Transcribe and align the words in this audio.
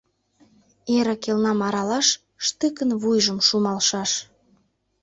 Эрык 0.97 1.23
элнам 1.31 1.59
аралаш 1.67 2.07
Штыкын 2.45 2.89
вуйжым 3.01 3.39
шумалшаш! 3.47 4.11